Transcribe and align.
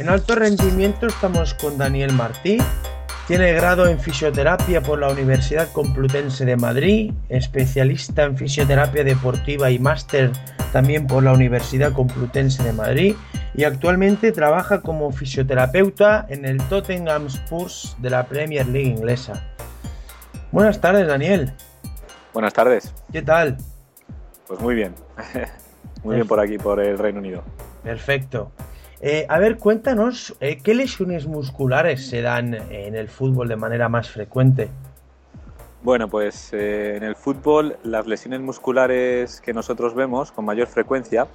En 0.00 0.08
alto 0.08 0.34
rendimiento 0.34 1.06
estamos 1.08 1.52
con 1.52 1.76
Daniel 1.76 2.14
Martí. 2.14 2.56
Tiene 3.26 3.52
grado 3.52 3.86
en 3.86 4.00
fisioterapia 4.00 4.80
por 4.80 4.98
la 4.98 5.10
Universidad 5.10 5.70
Complutense 5.72 6.46
de 6.46 6.56
Madrid, 6.56 7.12
especialista 7.28 8.22
en 8.22 8.34
fisioterapia 8.34 9.04
deportiva 9.04 9.70
y 9.70 9.78
máster 9.78 10.32
también 10.72 11.06
por 11.06 11.22
la 11.22 11.34
Universidad 11.34 11.92
Complutense 11.92 12.62
de 12.62 12.72
Madrid 12.72 13.14
y 13.52 13.64
actualmente 13.64 14.32
trabaja 14.32 14.80
como 14.80 15.12
fisioterapeuta 15.12 16.24
en 16.30 16.46
el 16.46 16.56
Tottenham 16.70 17.26
Spurs 17.26 17.94
de 17.98 18.08
la 18.08 18.24
Premier 18.24 18.66
League 18.68 18.88
inglesa. 18.88 19.52
Buenas 20.50 20.80
tardes, 20.80 21.06
Daniel. 21.06 21.52
Buenas 22.32 22.54
tardes. 22.54 22.94
¿Qué 23.12 23.20
tal? 23.20 23.58
Pues 24.46 24.60
muy 24.60 24.74
bien. 24.74 24.94
muy 26.04 26.14
bien 26.14 26.26
por 26.26 26.40
aquí, 26.40 26.56
por 26.56 26.80
el 26.80 26.96
Reino 26.96 27.18
Unido. 27.18 27.44
Perfecto. 27.82 28.50
Eh, 29.02 29.24
a 29.30 29.38
ver, 29.38 29.56
cuéntanos, 29.56 30.36
eh, 30.40 30.58
¿qué 30.62 30.74
lesiones 30.74 31.26
musculares 31.26 32.06
se 32.06 32.20
dan 32.20 32.52
en 32.70 32.94
el 32.94 33.08
fútbol 33.08 33.48
de 33.48 33.56
manera 33.56 33.88
más 33.88 34.10
frecuente? 34.10 34.68
Bueno, 35.82 36.06
pues 36.08 36.52
eh, 36.52 36.96
en 36.96 37.04
el 37.04 37.16
fútbol 37.16 37.78
las 37.82 38.06
lesiones 38.06 38.40
musculares 38.42 39.40
que 39.40 39.54
nosotros 39.54 39.94
vemos 39.94 40.30
con 40.32 40.44
mayor 40.44 40.66
frecuencia 40.66 41.26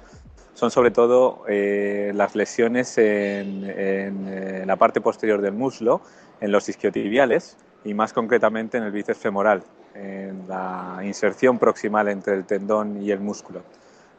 son 0.54 0.70
sobre 0.70 0.92
todo 0.92 1.42
las 1.48 2.34
lesiones 2.34 2.96
en, 2.96 4.66
la 4.66 4.76
parte 4.76 5.02
posterior 5.02 5.42
del 5.42 5.52
muslo, 5.52 6.00
en 6.40 6.50
los 6.50 6.66
isquiotibiales 6.70 7.58
y 7.84 7.92
más 7.92 8.14
concretamente 8.14 8.78
en 8.78 8.84
el 8.84 8.90
bíceps 8.90 9.18
femoral, 9.18 9.64
en 9.94 10.48
la 10.48 11.00
inserción 11.02 11.58
proximal 11.58 12.08
entre 12.08 12.36
el 12.36 12.46
tendón 12.46 13.02
y 13.02 13.10
el 13.10 13.20
músculo. 13.20 13.60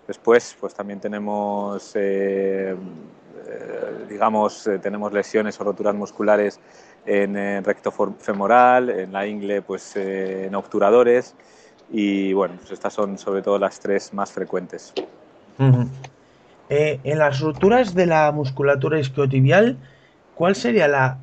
Después, 0.05 0.55
pues 0.59 0.75
también 0.75 1.00
tenemos 1.00 1.95
digamos, 4.09 4.67
eh, 4.67 4.80
tenemos 4.80 5.14
lesiones 5.14 5.59
o 5.59 5.64
roturas 5.64 5.95
musculares 5.95 6.59
en, 7.06 7.36
el 7.36 7.64
recto 7.64 7.92
femoral, 7.92 8.90
en 8.90 9.14
la 9.14 9.26
ingle, 9.26 9.62
pues 9.62 9.95
en 9.95 10.53
obturadores 10.56 11.36
y 11.90 12.34
bueno, 12.34 12.56
pues 12.58 12.72
estas 12.72 12.94
son 12.94 13.18
sobre 13.18 13.42
todo 13.42 13.58
las 13.58 13.80
tres 13.80 14.14
más 14.14 14.31
frecuentes. 14.31 14.94
Eh, 16.70 17.00
en 17.03 17.18
las 17.18 17.40
roturas 17.40 17.94
de 17.95 18.06
la 18.06 18.31
musculatura 18.31 19.00
isquiotibial, 19.00 19.78
¿cuál 20.36 20.56
sería 20.56 20.88
la 20.88 21.20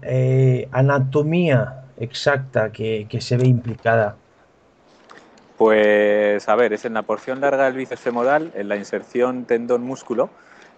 anatomía 0.72 1.84
exacta 1.98 2.72
que, 2.72 3.06
que, 3.08 3.20
se 3.20 3.36
ve 3.36 3.46
implicada? 3.46 4.16
Pues 5.58 6.48
a 6.48 6.54
ver, 6.56 6.72
es 6.72 6.84
en 6.84 6.94
la 6.94 7.02
porción 7.02 7.40
larga 7.40 7.66
del 7.66 7.74
bíceps 7.74 8.00
femoral, 8.00 8.50
en 8.54 8.68
la 8.68 8.76
inserción 8.76 9.44
tendón-músculo, 9.44 10.30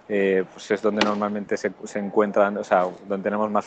eh, 0.09 0.45
pues 0.53 0.71
es 0.71 0.83
donde 0.83 1.05
normalmente 1.05 1.57
se, 1.57 1.73
encuentran, 1.95 2.57
o 2.59 2.65
sea, 2.65 2.87
donde 3.09 3.25
tenemos 3.25 3.51
más 3.51 3.67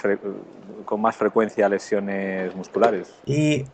con 0.86 1.02
más 1.02 1.16
frecuencia 1.16 1.68
lesiones 1.68 2.56
musculares. 2.56 3.14
¿Y 3.26 3.66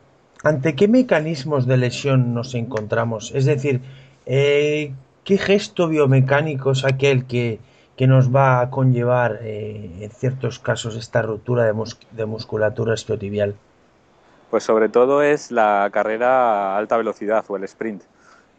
ante 0.43 0.75
qué 0.75 0.87
mecanismos 0.87 1.67
de 1.67 1.77
lesión 1.77 2.33
nos 2.33 2.55
encontramos? 2.55 3.31
Es 3.35 3.45
decir, 3.45 3.81
eh, 4.25 4.93
¿qué 5.23 5.37
gesto 5.37 5.87
biomecánico 5.87 6.71
es 6.71 6.85
aquel 6.85 7.25
que, 7.25 7.59
nos 7.99 8.35
va 8.35 8.61
a 8.61 8.69
conllevar 8.71 9.39
eh, 9.41 9.99
en 10.01 10.11
ciertos 10.11 10.59
casos 10.59 10.95
esta 10.95 11.21
ruptura 11.21 11.63
de, 11.63 11.73
de 12.11 12.25
musculatura 12.25 12.95
esquiotibial? 12.95 13.55
Pues 14.49 14.63
sobre 14.63 14.89
todo 14.89 15.21
es 15.21 15.51
la 15.51 15.87
carrera 15.93 16.73
a 16.73 16.77
alta 16.77 16.97
velocidad 16.97 17.45
o 17.47 17.57
el 17.57 17.63
sprint 17.63 18.01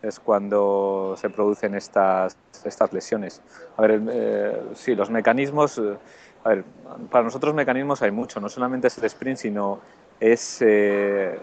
es 0.03 0.21
cuando 0.21 1.15
se 1.19 1.31
producen 1.31 1.75
estas, 1.75 2.37
estas 2.65 2.93
lesiones. 2.93 3.41
A 3.77 3.83
ver, 3.83 4.03
eh, 4.11 4.63
sí, 4.75 4.95
los 4.95 5.11
mecanismos, 5.11 5.79
eh, 5.79 6.63
para 7.11 7.25
nosotros 7.25 7.55
mecanismos 7.55 8.03
hay 8.03 8.11
mucho, 8.11 8.41
no 8.41 8.49
solamente 8.49 8.89
es 8.89 8.99
el 8.99 9.05
sprint, 9.05 9.39
sino 9.39 9.81
es, 10.21 10.59
eh, 10.61 11.39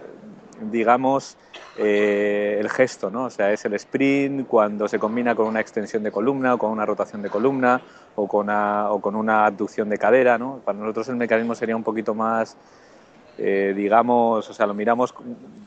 digamos, 0.72 1.38
el 1.75 2.69
gesto, 2.69 3.09
¿no? 3.09 3.25
O 3.25 3.30
sea, 3.30 3.52
es 3.52 3.66
el 3.66 3.74
sprint 3.74 4.47
cuando 4.47 4.88
se 4.88 5.00
combina 5.00 5.36
con 5.36 5.47
una 5.47 5.59
extensión 5.59 6.03
de 6.03 6.12
columna 6.12 6.53
o 6.53 6.58
con 6.58 6.72
una 6.72 6.86
rotación 6.86 7.22
de 7.22 7.30
columna 7.30 7.81
o 8.16 8.28
con 8.28 8.46
una, 8.46 8.92
o 8.92 9.02
con 9.02 9.16
una 9.16 9.46
abducción 9.46 9.90
de 9.90 9.97
cadera, 9.97 10.38
¿no? 10.38 10.62
Para 10.63 10.78
nosotros 10.78 11.09
el 11.09 11.16
mecanismo 11.16 11.56
sería 11.56 11.75
un 11.75 11.84
poquito 11.84 12.13
más, 12.13 12.56
digamos, 13.38 14.47
o 14.47 14.53
sea, 14.53 14.68
lo 14.68 14.75
miramos 14.75 15.13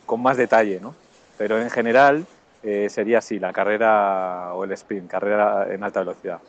con 0.06 0.22
más 0.22 0.36
detalle, 0.36 0.78
¿no? 0.80 0.94
Pero 1.36 1.60
en 1.60 1.68
general 1.68 2.24
eh, 2.68 2.88
sería 2.90 3.18
así, 3.18 3.38
la 3.38 3.52
carrera 3.52 4.52
o 4.52 4.64
el 4.64 4.72
sprint, 4.72 5.08
carrera 5.08 5.68
en 5.72 5.84
alta 5.84 6.00
velocidad. 6.00 6.40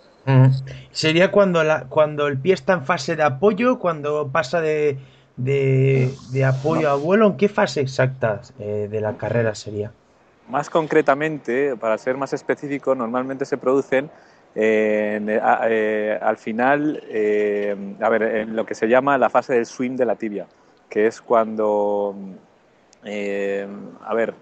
Sería 0.90 1.30
cuando, 1.30 1.64
la, 1.64 1.84
cuando 1.84 2.26
el 2.26 2.40
pie 2.40 2.56
está 2.56 2.74
en 2.74 2.84
fase 2.84 3.16
de 3.16 3.22
apoyo, 3.22 3.78
cuando 3.78 4.28
pasa 4.30 4.60
de, 4.60 4.98
de, 5.36 6.12
apoyo 6.44 6.90
a 6.90 6.96
vuelo, 6.96 7.28
¿en 7.28 7.38
qué 7.38 7.48
fase 7.48 7.82
exacta 7.82 8.42
eh, 8.58 8.88
de 8.90 9.00
la 9.00 9.16
carrera 9.16 9.54
sería? 9.54 9.92
Más 10.50 10.72
concretamente, 10.72 11.76
para 11.76 12.00
ser 12.00 12.18
más 12.18 12.34
específico, 12.34 12.96
normalmente 12.96 13.46
se 13.46 13.60
producen 13.60 14.10
eh, 14.56 16.20
al 16.20 16.38
final, 16.38 17.04
a 18.02 18.10
ver, 18.10 18.24
en 18.24 18.56
lo 18.56 18.66
que 18.66 18.74
se 18.74 18.88
llama 18.88 19.20
la 19.20 19.30
fase 19.30 19.54
del 19.54 19.68
swing 19.68 19.96
de 19.96 20.06
la 20.06 20.16
tibia, 20.16 20.48
que 20.90 21.06
es 21.06 21.22
cuando, 21.22 22.16
a 23.04 24.14
ver, 24.16 24.34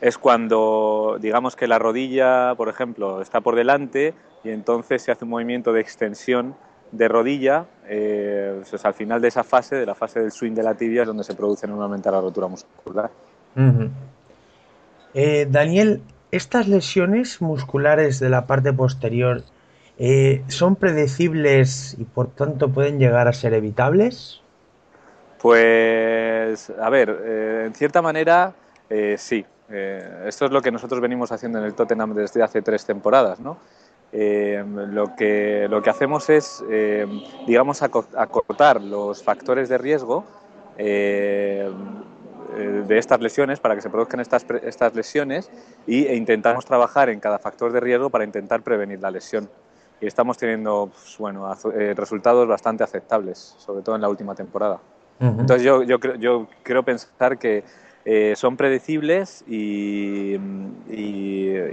es 0.00 0.18
cuando 0.18 1.18
digamos 1.20 1.56
que 1.56 1.66
la 1.66 1.78
rodilla, 1.78 2.54
por 2.56 2.68
ejemplo, 2.68 3.22
está 3.22 3.40
por 3.40 3.56
delante 3.56 4.14
y 4.44 4.50
entonces 4.50 5.02
se 5.02 5.12
hace 5.12 5.24
un 5.24 5.30
movimiento 5.30 5.72
de 5.72 5.80
extensión 5.80 6.54
de 6.92 7.08
rodilla, 7.08 7.66
eh, 7.88 8.62
pues 8.68 8.84
al 8.84 8.94
final 8.94 9.20
de 9.20 9.28
esa 9.28 9.44
fase, 9.44 9.76
de 9.76 9.86
la 9.86 9.94
fase 9.94 10.20
del 10.20 10.30
swing 10.30 10.52
de 10.52 10.62
la 10.62 10.74
tibia, 10.74 11.02
es 11.02 11.08
donde 11.08 11.24
se 11.24 11.34
produce 11.34 11.66
normalmente 11.66 12.10
la 12.10 12.20
rotura 12.20 12.46
muscular. 12.46 13.10
Eh, 15.14 15.46
Daniel, 15.50 16.02
¿estas 16.30 16.68
lesiones 16.68 17.40
musculares 17.40 18.20
de 18.20 18.28
la 18.28 18.46
parte 18.46 18.72
posterior 18.72 19.42
eh, 19.98 20.42
son 20.48 20.76
predecibles 20.76 21.96
y 21.98 22.04
por 22.04 22.28
tanto 22.28 22.68
pueden 22.68 22.98
llegar 22.98 23.28
a 23.28 23.32
ser 23.32 23.54
evitables? 23.54 24.42
Pues, 25.40 26.70
a 26.70 26.90
ver, 26.90 27.64
en 27.66 27.74
cierta 27.74 28.02
manera 28.02 28.54
sí, 29.16 29.44
eh, 29.68 30.24
esto 30.26 30.44
es 30.46 30.50
lo 30.50 30.62
que 30.62 30.70
nosotros 30.70 31.00
venimos 31.00 31.32
haciendo 31.32 31.58
en 31.58 31.64
el 31.64 31.74
Tottenham 31.74 32.14
desde 32.14 32.42
hace 32.42 32.62
tres 32.62 32.84
temporadas. 32.84 33.40
¿no? 33.40 33.58
Eh, 34.12 34.64
lo, 34.66 35.14
que, 35.16 35.66
lo 35.68 35.82
que 35.82 35.90
hacemos 35.90 36.30
es, 36.30 36.64
eh, 36.70 37.06
digamos, 37.46 37.82
acortar 37.82 38.80
los 38.80 39.22
factores 39.22 39.68
de 39.68 39.78
riesgo 39.78 40.24
de 40.76 41.68
estas 42.98 43.20
lesiones 43.20 43.60
para 43.60 43.74
que 43.74 43.80
se 43.80 43.88
produzcan 43.88 44.20
estas, 44.20 44.44
estas 44.62 44.94
lesiones 44.94 45.50
y, 45.86 46.04
e 46.04 46.14
intentamos 46.14 46.66
trabajar 46.66 47.08
en 47.08 47.18
cada 47.18 47.38
factor 47.38 47.72
de 47.72 47.80
riesgo 47.80 48.10
para 48.10 48.24
intentar 48.24 48.62
prevenir 48.62 49.00
la 49.00 49.10
lesión. 49.10 49.48
Y 50.02 50.06
estamos 50.06 50.36
teniendo 50.36 50.90
pues, 50.92 51.16
bueno, 51.18 51.50
resultados 51.94 52.46
bastante 52.46 52.84
aceptables, 52.84 53.54
sobre 53.58 53.82
todo 53.82 53.94
en 53.96 54.02
la 54.02 54.10
última 54.10 54.34
temporada. 54.34 54.78
Entonces 55.18 55.62
yo, 55.62 55.82
yo, 55.82 55.96
yo 56.18 56.46
quiero 56.62 56.82
pensar 56.82 57.38
que 57.38 57.64
eh, 58.08 58.34
son 58.36 58.56
predecibles 58.56 59.42
y, 59.48 60.36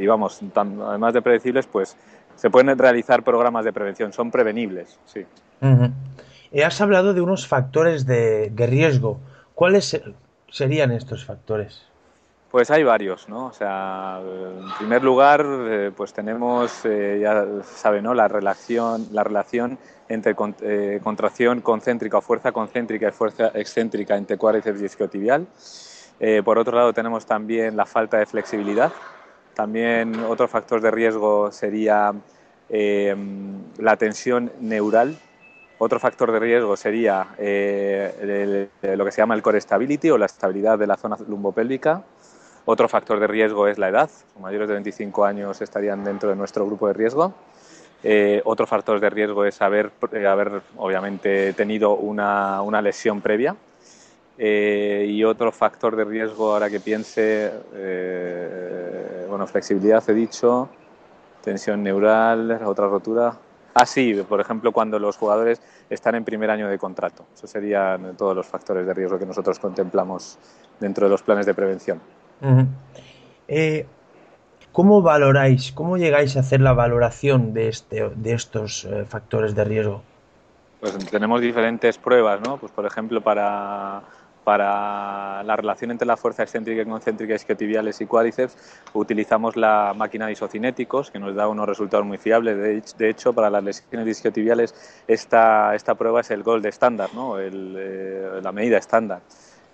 vamos, 0.08 0.42
además 0.56 1.14
de 1.14 1.22
predecibles, 1.22 1.68
pues 1.68 1.96
se 2.36 2.50
pueden 2.50 2.76
realizar 2.76 3.22
programas 3.24 3.64
de 3.66 3.72
prevención, 3.72 4.12
son 4.14 4.32
prevenibles, 4.32 4.98
sí. 5.06 5.28
Eh, 6.52 6.64
has 6.64 6.82
hablado 6.82 7.14
de 7.14 7.22
unos 7.22 7.48
factores 7.48 8.08
de, 8.08 8.52
riesgo. 8.58 9.20
¿Cuáles 9.54 10.02
serían 10.50 10.92
estos 10.92 11.24
factores? 11.24 11.84
Pues 12.50 12.72
hay 12.72 12.84
varios, 12.84 13.30
¿no? 13.30 13.46
O 13.46 13.54
sea, 13.54 14.20
en 14.20 14.76
primer 14.80 15.04
lugar, 15.04 15.46
eh, 15.46 15.92
pues 15.96 16.14
tenemos, 16.14 16.82
ya 16.82 17.46
sabe, 17.62 18.02
¿no? 18.02 18.16
La 18.16 18.28
relación, 18.28 19.06
la 19.12 19.24
relación 19.24 19.78
entre 20.10 20.34
contracción 20.34 21.62
concéntrica 21.62 22.18
o 22.18 22.22
fuerza 22.22 22.52
concéntrica 22.52 23.10
y 23.10 23.12
fuerza 23.12 23.52
excéntrica 23.54 24.18
entre 24.18 24.36
cuádriceps 24.36 24.82
y 24.82 24.86
isquiotibial. 24.86 25.46
Eh, 26.20 26.42
por 26.44 26.58
otro 26.58 26.76
lado, 26.78 26.94
tenemos 26.94 27.26
también 27.26 27.76
la 27.76 27.86
falta 27.86 28.18
de 28.18 28.26
flexibilidad. 28.26 28.92
También 29.54 30.20
otro 30.24 30.48
factor 30.48 30.82
de 30.82 30.92
riesgo 30.92 31.52
sería 31.52 32.14
eh, 32.70 33.16
la 33.78 33.98
tensión 33.98 34.52
neural. 34.60 35.18
Otro 35.80 36.00
factor 36.00 36.32
de 36.32 36.40
riesgo 36.40 36.78
sería 36.78 37.28
eh, 37.38 38.70
lo 38.82 39.06
que 39.06 39.12
se 39.12 39.22
llama 39.22 39.36
el 39.36 39.42
core 39.42 39.60
stability 39.60 40.10
o 40.12 40.18
la 40.18 40.28
estabilidad 40.28 40.80
de 40.80 40.88
la 40.88 40.98
zona 40.98 41.18
lumbopélvica. 41.28 42.04
Otro 42.66 42.88
factor 42.88 43.20
de 43.20 43.28
riesgo 43.28 43.68
es 43.68 43.78
la 43.78 43.90
edad. 43.90 44.10
Mayores 44.40 44.70
de 44.70 44.76
25 44.76 45.26
años 45.26 45.62
estarían 45.62 46.04
dentro 46.04 46.30
de 46.30 46.36
nuestro 46.36 46.66
grupo 46.66 46.88
de 46.88 46.94
riesgo. 46.94 47.34
otro 48.46 48.66
factor 48.66 49.02
de 49.02 49.10
riesgo 49.10 49.44
es 49.44 49.62
haber, 49.62 49.92
haber 50.26 50.62
obviamente, 50.78 51.52
tenido 51.54 51.96
una, 51.96 52.62
una 52.62 52.82
lesión 52.82 53.20
previa 53.20 53.58
eh, 54.38 55.06
y 55.08 55.24
otro 55.24 55.52
factor 55.52 55.96
de 55.96 56.04
riesgo, 56.06 56.54
ahora 56.54 56.70
que 56.70 56.80
piense, 56.80 57.52
eh, 57.76 59.26
bueno, 59.30 59.46
flexibilidad 59.46 60.04
he 60.10 60.14
dicho, 60.14 60.70
tensión 61.44 61.84
neural, 61.84 62.60
otra 62.66 62.88
rotura. 62.88 63.38
Ah, 63.76 63.86
sí, 63.86 64.14
por 64.28 64.40
ejemplo, 64.40 64.72
cuando 64.72 64.98
los 65.00 65.18
jugadores 65.18 65.62
están 65.90 66.16
en 66.16 66.24
primer 66.24 66.50
año 66.50 66.68
de 66.68 66.78
contrato. 66.78 67.26
Eso 67.34 67.48
serían 67.48 68.16
todos 68.18 68.36
los 68.36 68.48
factores 68.48 68.86
de 68.86 68.94
riesgo 68.94 69.20
que 69.20 69.26
nosotros 69.26 69.60
contemplamos 69.60 70.38
dentro 70.80 71.06
de 71.06 71.12
los 71.12 71.22
planes 71.22 71.46
de 71.46 71.54
prevención. 71.54 72.00
Eh, 73.48 73.86
¿Cómo 74.72 75.02
valoráis, 75.02 75.72
cómo 75.72 75.98
llegáis 75.98 76.36
a 76.38 76.42
hacer 76.42 76.62
la 76.62 76.74
valoración 76.74 77.54
de, 77.54 77.68
este, 77.68 78.10
de 78.10 78.34
estos 78.34 78.88
factores 79.08 79.54
de 79.54 79.64
riesgo? 79.64 80.04
Pues 80.80 80.98
tenemos 81.10 81.40
diferentes 81.40 81.98
pruebas, 81.98 82.42
¿no? 82.42 82.58
Pues 82.58 82.72
por 82.72 82.86
ejemplo, 82.86 83.22
para 83.22 84.04
para 84.44 85.42
la 85.44 85.56
relación 85.56 85.92
entre 85.92 86.06
la 86.06 86.18
fuerza 86.18 86.44
excéntrica 86.44 86.82
y 86.82 86.86
concéntrica 86.86 87.34
isquiotibiales 87.34 88.02
y 88.02 88.06
cuádriceps 88.06 88.58
utilizamos 88.94 89.56
la 89.56 89.94
máquina 89.96 90.26
de 90.26 90.34
isocinéticos 90.34 91.12
que 91.12 91.20
nos 91.20 91.36
da 91.36 91.48
unos 91.48 91.68
resultados 91.68 92.06
muy 92.06 92.18
fiables. 92.18 92.96
De 92.98 93.10
hecho, 93.10 93.34
para 93.34 93.50
las 93.50 93.64
lesiones 93.64 94.08
isquiotibiales 94.08 95.04
esta, 95.08 95.76
esta 95.76 95.96
prueba 95.96 96.22
es 96.22 96.32
el 96.32 96.44
gold 96.44 96.66
estándar, 96.66 97.10
¿no? 97.14 97.40
Eh, 97.40 98.40
la 98.42 98.52
medida 98.52 98.78
estándar. 98.78 99.22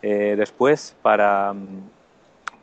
Eh, 0.02 0.36
después, 0.38 0.96
para, 1.02 1.54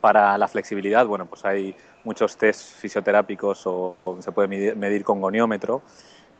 para 0.01 0.37
la 0.37 0.47
flexibilidad, 0.47 1.05
bueno, 1.05 1.25
pues 1.25 1.45
hay 1.45 1.75
muchos 2.03 2.37
test 2.37 2.75
fisioterápicos 2.79 3.63
o, 3.65 3.95
se 4.19 4.31
puede 4.31 4.75
medir 4.75 5.03
con 5.03 5.21
goniómetro. 5.21 5.81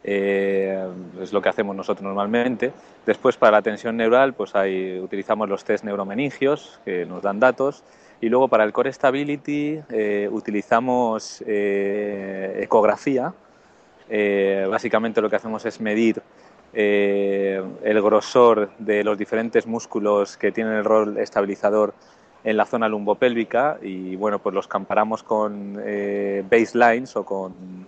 Eh, 0.09 0.87
es 1.21 1.33
lo 1.33 1.41
que 1.41 1.49
hacemos 1.49 1.75
nosotros 1.75 2.01
normalmente. 2.01 2.71
Después, 3.05 3.35
para 3.35 3.57
la 3.57 3.61
tensión 3.61 3.97
neural, 3.97 4.33
pues 4.33 4.55
ahí 4.55 4.97
utilizamos 4.99 5.49
los 5.49 5.65
test 5.65 5.83
neuromeningios, 5.83 6.79
que 6.85 7.05
nos 7.05 7.21
dan 7.21 7.41
datos. 7.41 7.83
Y 8.21 8.29
luego, 8.29 8.47
para 8.47 8.63
el 8.63 8.71
core 8.71 8.93
stability, 8.93 9.81
eh, 9.89 10.29
utilizamos 10.31 11.43
eh, 11.45 12.61
ecografía. 12.63 13.33
básicamente 14.69 15.21
lo 15.21 15.29
que 15.29 15.35
hacemos 15.35 15.65
es 15.65 15.81
medir 15.81 16.21
el 16.73 18.01
grosor 18.01 18.69
de 18.79 19.03
los 19.03 19.17
diferentes 19.17 19.67
músculos 19.67 20.37
que 20.37 20.53
tienen 20.53 20.73
el 20.73 20.85
rol 20.85 21.17
estabilizador 21.17 21.93
en 22.45 22.55
la 22.55 22.65
zona 22.65 22.87
lumbopélvica 22.87 23.77
y 23.81 24.15
bueno, 24.15 24.39
pues 24.39 24.55
los 24.55 24.67
comparamos 24.67 25.23
con 25.23 25.73
baselines 26.49 27.15
o 27.17 27.25
con 27.25 27.87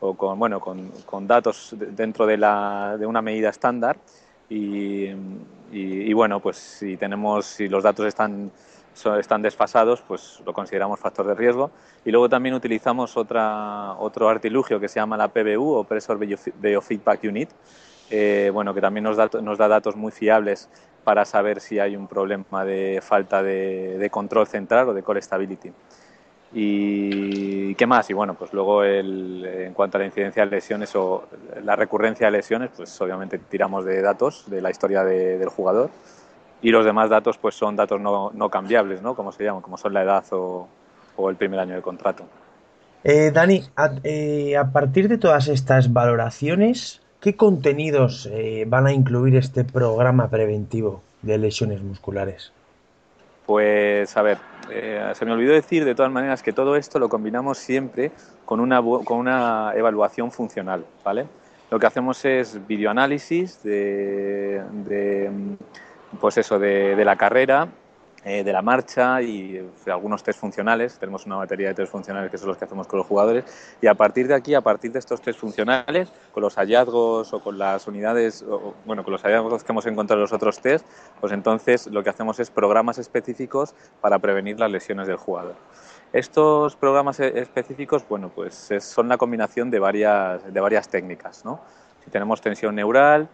o 0.00 0.14
con, 0.14 0.38
bueno, 0.38 0.60
con, 0.60 0.90
con 1.06 1.26
datos 1.26 1.74
dentro 1.76 2.26
de, 2.26 2.36
la, 2.36 2.96
de, 2.98 3.06
una 3.06 3.22
medida 3.22 3.50
estándar 3.50 3.98
y, 4.48 5.08
y, 5.70 6.12
bueno, 6.12 6.40
pues 6.40 6.56
si 6.56 6.96
tenemos, 6.96 7.46
si 7.46 7.68
los 7.68 7.84
datos 7.84 8.06
están, 8.06 8.50
están 9.18 9.42
desfasados, 9.42 10.02
pues 10.02 10.42
lo 10.44 10.52
consideramos 10.52 10.98
factor 10.98 11.26
de 11.26 11.34
riesgo. 11.34 11.70
Y 12.04 12.10
luego 12.10 12.28
también 12.28 12.56
utilizamos 12.56 13.16
otra, 13.16 13.94
otro 13.98 14.28
artilugio 14.28 14.80
que 14.80 14.88
se 14.88 14.98
llama 14.98 15.16
la 15.16 15.28
PBU 15.28 15.74
o 15.74 15.84
Pressure 15.84 16.18
Biofeedback 16.60 17.22
Unit, 17.24 17.50
eh, 18.10 18.50
bueno, 18.52 18.74
que 18.74 18.80
también 18.80 19.04
nos 19.04 19.16
da, 19.16 19.30
nos 19.40 19.56
da 19.56 19.68
datos 19.68 19.94
muy 19.94 20.10
fiables 20.10 20.68
para 21.04 21.24
saber 21.24 21.60
si 21.60 21.78
hay 21.78 21.94
un 21.94 22.08
problema 22.08 22.64
de 22.64 23.00
falta 23.00 23.42
de, 23.42 23.98
de 23.98 24.10
control 24.10 24.48
central 24.48 24.88
o 24.88 24.94
de 24.94 25.02
core 25.04 25.22
stability. 25.22 25.72
¿Y 26.52 27.74
qué 27.76 27.86
más? 27.86 28.10
Y 28.10 28.12
bueno, 28.12 28.34
pues 28.34 28.52
luego 28.52 28.84
en 28.84 29.72
cuanto 29.72 29.96
a 29.96 30.00
la 30.00 30.06
incidencia 30.06 30.44
de 30.44 30.50
lesiones 30.50 30.94
o 30.96 31.28
la 31.62 31.76
recurrencia 31.76 32.26
de 32.26 32.32
lesiones, 32.32 32.70
pues 32.76 33.00
obviamente 33.00 33.38
tiramos 33.38 33.84
de 33.84 34.02
datos 34.02 34.50
de 34.50 34.60
la 34.60 34.70
historia 34.70 35.04
del 35.04 35.48
jugador 35.48 35.90
y 36.62 36.70
los 36.70 36.84
demás 36.84 37.08
datos 37.08 37.38
pues 37.38 37.54
son 37.54 37.76
datos 37.76 38.00
no, 38.00 38.30
no 38.34 38.48
cambiables, 38.50 39.00
¿no? 39.02 39.14
Como 39.14 39.32
se 39.32 39.44
llaman, 39.44 39.62
como 39.62 39.76
son 39.76 39.94
la 39.94 40.02
edad 40.02 40.24
o, 40.32 40.68
el 41.28 41.36
primer 41.36 41.60
año 41.60 41.74
de 41.74 41.82
contrato. 41.82 42.24
Eh, 43.04 43.30
Dani, 43.30 43.62
eh, 44.02 44.56
a, 44.56 44.72
partir 44.72 45.08
de 45.08 45.18
todas 45.18 45.48
estas 45.48 45.92
valoraciones, 45.92 47.02
¿qué 47.20 47.36
contenidos 47.36 48.28
eh, 48.32 48.64
van 48.66 48.86
a 48.86 48.92
incluir 48.92 49.36
este 49.36 49.64
programa 49.64 50.28
preventivo 50.28 51.02
de 51.20 51.36
lesiones 51.36 51.82
musculares? 51.82 52.52
Pues 53.46 54.16
a 54.16 54.22
ver, 54.22 54.38
eh, 54.70 55.12
se 55.14 55.24
me 55.24 55.32
olvidó 55.32 55.52
decir 55.52 55.84
de 55.84 55.94
todas 55.94 56.12
maneras 56.12 56.42
que 56.42 56.52
todo 56.52 56.76
esto 56.76 56.98
lo 56.98 57.08
combinamos 57.08 57.58
siempre 57.58 58.12
con 58.44 58.60
una, 58.60 58.80
con 58.82 59.18
una 59.18 59.72
evaluación 59.74 60.30
funcional, 60.30 60.84
¿vale? 61.04 61.26
Lo 61.70 61.78
que 61.78 61.86
hacemos 61.86 62.24
es 62.24 62.66
videoanálisis 62.66 63.62
de, 63.62 64.60
pues 66.20 66.38
eso, 66.38 66.58
de 66.58 67.04
la 67.04 67.16
carrera, 67.16 67.68
eh, 68.24 68.44
de 68.44 68.52
la 68.52 68.60
marcha 68.60 69.22
y 69.22 69.66
algunos 69.86 70.22
test 70.22 70.38
funcionales. 70.38 70.98
Tenemos 70.98 71.24
una 71.24 71.36
batería 71.36 71.68
de 71.68 71.74
test 71.74 71.90
funcionales 71.90 72.30
que 72.30 72.36
son 72.36 72.48
los 72.48 72.58
que 72.58 72.66
hacemos 72.66 72.86
con 72.86 72.98
los 72.98 73.06
jugadores. 73.06 73.44
Y 73.80 73.86
a 73.86 73.94
partir 73.94 74.28
de 74.28 74.34
aquí, 74.34 74.54
a 74.54 74.60
partir 74.60 74.92
de 74.92 74.98
estos 74.98 75.22
test 75.22 75.38
funcionales, 75.38 76.12
con 76.32 76.42
los 76.42 76.54
hallazgos 76.56 77.32
o 77.32 77.40
con 77.40 77.58
las 77.58 77.86
unidades, 77.86 78.44
bueno, 78.84 79.04
con 79.04 79.12
los 79.12 79.22
hallazgos 79.22 79.64
que 79.64 79.72
hemos 79.72 79.86
encontrado 79.86 80.20
en 80.20 80.22
los 80.22 80.32
otros 80.32 80.60
test, 80.60 80.84
pues 81.20 81.32
entonces 81.32 81.86
lo 81.86 82.02
que 82.02 82.10
hacemos 82.10 82.38
es 82.40 82.50
programas 82.50 82.98
específicos 82.98 83.74
para 84.00 84.18
prevenir 84.18 84.60
las 84.60 84.70
lesiones 84.70 85.06
del 85.06 85.16
jugador. 85.16 85.54
Estos 86.12 86.76
programas 86.76 87.20
e-, 87.20 87.38
específicos, 87.40 88.06
bueno, 88.08 88.30
pues 88.34 88.70
son 88.80 89.08
la 89.08 89.16
combinación 89.16 89.70
de 89.70 89.78
varias, 89.78 90.52
de 90.52 90.60
varias 90.60 90.88
técnicas, 90.88 91.44
¿no? 91.44 91.60
Si 92.04 92.10
tenemos 92.10 92.40
tensión 92.40 92.74
neural, 92.74 93.28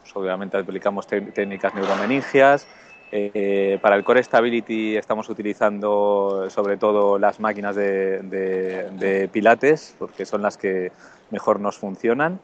pues 0.00 0.16
obviamente 0.16 0.56
aplicamos 0.56 1.06
técnicas 1.06 1.74
neuromeningias, 1.74 2.66
eh, 3.10 3.78
para 3.80 3.96
el 3.96 4.04
Core 4.04 4.22
Stability 4.22 4.96
estamos 4.96 5.28
utilizando 5.28 6.46
sobre 6.50 6.76
todo 6.76 7.18
las 7.18 7.40
máquinas 7.40 7.74
de, 7.74 9.28
Pilates, 9.32 9.94
porque 9.98 10.26
son 10.26 10.42
las 10.42 10.56
que 10.56 10.92
mejor 11.30 11.60
nos 11.60 11.78
funcionan. 11.78 12.40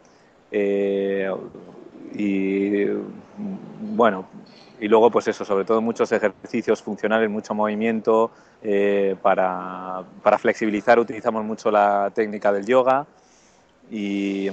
Eh, 0.50 1.30
y 2.14 2.86
bueno, 3.94 4.26
y 4.80 4.88
luego 4.88 5.10
pues 5.10 5.28
eso, 5.28 5.44
sobre 5.44 5.64
todo 5.64 5.80
muchos 5.80 6.10
ejercicios 6.12 6.82
funcionales, 6.82 7.28
mucho 7.30 7.54
movimiento. 7.54 8.30
Eh, 8.66 9.14
para, 9.20 10.04
flexibilizar 10.38 10.98
utilizamos 10.98 11.44
mucho 11.44 11.70
la 11.70 12.10
técnica 12.14 12.50
del 12.50 12.64
yoga 12.64 13.06
y, 13.90 14.48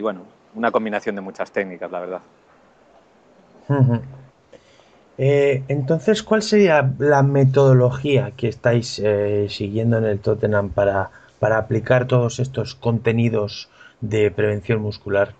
bueno, 0.00 0.22
una 0.54 0.72
combinación 0.72 1.14
de 1.14 1.20
muchas 1.20 1.52
técnicas, 1.52 1.90
la 1.90 2.00
verdad. 2.00 2.20
Eh, 5.16 5.62
entonces, 5.68 6.22
¿cuál 6.22 6.42
sería 6.42 6.92
la 6.98 7.22
metodología 7.22 8.32
que 8.36 8.48
estáis 8.48 8.98
eh, 8.98 9.46
siguiendo 9.48 9.98
en 9.98 10.04
el 10.04 10.18
Tottenham 10.18 10.70
para, 10.70 11.10
para 11.38 11.58
aplicar 11.58 12.06
todos 12.06 12.40
estos 12.40 12.74
contenidos 12.74 13.68
de 14.00 14.30
prevención 14.30 14.80
muscular? 14.80 15.34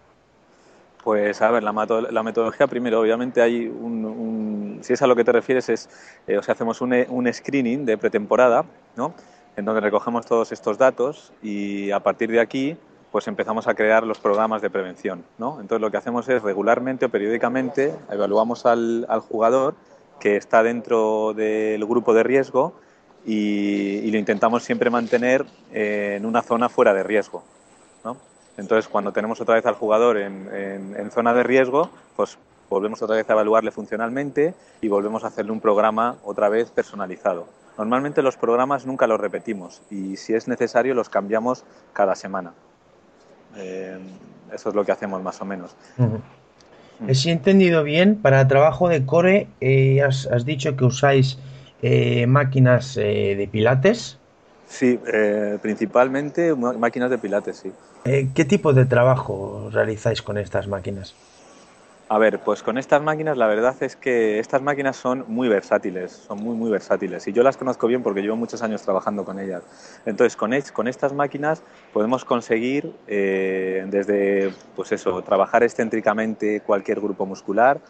Pues 1.02 1.43
a 1.43 1.50
ver, 1.50 1.62
la, 1.62 1.73
metodología 1.73 2.66
primero, 2.66 3.00
obviamente 3.00 3.43
hay 3.43 3.66
un, 3.66 4.78
si 4.81 4.95
es 4.95 5.02
a 5.02 5.07
lo 5.07 5.14
que 5.14 5.25
te 5.25 5.33
refieres, 5.33 5.69
es, 5.69 5.90
eh, 6.26 6.38
o 6.38 6.43
sea, 6.43 6.54
hacemos 6.54 6.81
un, 6.81 6.95
un, 7.09 7.31
screening 7.31 7.85
de 7.85 7.99
pretemporada, 7.99 8.64
¿no? 8.97 9.12
En 9.57 9.66
donde 9.66 9.83
recogemos 9.83 10.25
todos 10.25 10.50
estos 10.50 10.78
datos 10.78 11.33
y 11.43 11.90
a 11.90 12.00
partir 12.00 12.31
de 12.31 12.40
aquí 12.40 12.78
pues 13.14 13.28
empezamos 13.28 13.68
a 13.68 13.76
crear 13.76 14.02
los 14.02 14.18
programas 14.18 14.61
de 14.61 14.71
prevención. 14.71 15.25
¿no? 15.38 15.61
Entonces 15.61 15.80
lo 15.80 15.88
que 15.88 15.99
hacemos 15.99 16.28
es 16.28 16.42
regularmente 16.42 17.06
o 17.06 17.11
periódicamente 17.11 17.94
evaluamos 18.11 18.66
al, 18.66 19.06
jugador 19.28 19.76
que 20.18 20.37
está 20.37 20.64
dentro 20.64 21.33
del 21.33 21.87
grupo 21.87 22.12
de 22.12 22.25
riesgo 22.25 22.75
y, 23.25 24.11
lo 24.11 24.18
intentamos 24.18 24.64
siempre 24.64 24.90
mantener 24.90 25.47
en 25.73 26.26
una 26.26 26.42
zona 26.42 26.68
fuera 26.68 26.92
de 26.92 27.04
riesgo. 27.04 27.44
Entonces 28.56 28.88
cuando 28.88 29.12
tenemos 29.12 29.40
otra 29.40 29.54
vez 29.54 29.66
al 29.66 29.75
jugador 29.75 30.16
en, 30.18 31.09
zona 31.12 31.33
de 31.35 31.44
riesgo, 31.44 31.90
pues 32.16 32.37
volvemos 32.68 33.00
otra 33.00 33.14
vez 33.14 33.30
a 33.30 33.35
evaluarle 33.35 33.71
funcionalmente 33.71 34.56
y 34.80 34.88
volvemos 34.88 35.23
a 35.23 35.28
hacerle 35.28 35.52
un 35.52 35.61
programa 35.61 36.16
otra 36.25 36.49
vez 36.49 36.73
personalizado. 36.73 37.47
Normalmente 37.78 38.23
los 38.23 38.37
programas 38.37 38.87
nunca 38.87 39.06
los 39.06 39.21
repetimos 39.21 39.83
y 39.88 40.16
si 40.16 40.35
es 40.35 40.49
necesario 40.49 40.94
los 40.94 41.09
cambiamos 41.09 41.64
cada 41.92 42.16
semana. 42.16 42.54
Eh, 43.56 43.99
eso 44.52 44.68
es 44.68 44.75
lo 44.75 44.84
que 44.84 44.92
hacemos 44.92 45.23
más 45.23 45.40
o 45.40 45.44
menos. 45.44 45.75
Si 47.12 47.28
he 47.28 47.32
entendido 47.32 47.82
bien, 47.82 48.16
para 48.16 48.46
trabajo 48.49 48.88
de 48.88 49.04
core 49.04 49.49
eh, 49.61 50.02
has, 50.02 50.44
dicho 50.44 50.76
que 50.76 50.84
usáis 50.84 51.38
eh, 51.82 52.26
máquinas 52.26 52.94
de 52.94 53.49
pilates. 53.50 54.18
Sí, 54.66 54.99
principalmente 55.61 56.54
máquinas 56.54 57.11
de 57.11 57.18
pilates, 57.18 57.56
sí. 57.56 57.73
¿Qué 58.34 58.44
tipo 58.44 58.73
de 58.73 58.87
trabajo 58.87 59.70
realizáis 59.73 60.23
con 60.23 60.38
estas 60.38 60.68
máquinas? 60.68 61.14
A 62.06 62.18
ver, 62.18 62.38
pues 62.40 62.62
con 62.62 62.76
estas 62.76 63.00
máquinas 63.00 63.38
la 63.38 63.46
verdad 63.46 63.75
es 63.80 63.96
que 63.96 64.38
estas 64.38 64.61
máquinas 64.61 64.94
son 64.94 65.25
muy 65.26 65.49
versátiles, 65.49 66.12
son 66.12 66.42
muy 66.42 66.54
muy 66.54 66.70
versátiles 66.70 67.26
y 67.28 67.32
yo 67.32 67.42
las 67.42 67.56
conozco 67.56 67.87
bien 67.87 68.02
porque 68.02 68.20
llevo 68.20 68.37
muchos 68.37 68.62
años 68.62 68.82
trabajando 68.82 69.25
con 69.25 69.38
ellas. 69.38 69.62
Entonces 70.04 70.37
con, 70.37 70.52
estas 70.87 71.14
máquinas 71.14 71.62
podemos 71.94 72.26
conseguir 72.26 72.92
eh, 73.06 73.87
desde 73.88 74.52
pues 74.76 74.92
eso, 74.92 75.23
trabajar 75.23 75.62
excéntricamente 75.62 76.61
cualquier 76.61 77.00
grupo 77.00 77.25
muscular, 77.25 77.80